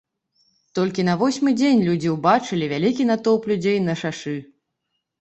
Толькі 0.79 1.05
на 1.09 1.15
восьмы 1.21 1.53
дзень 1.59 1.85
людзі 1.89 2.15
ўбачылі 2.15 2.73
вялікі 2.75 3.09
натоўп 3.13 3.43
людзей 3.55 3.77
на 3.89 3.93
шашы. 4.05 4.39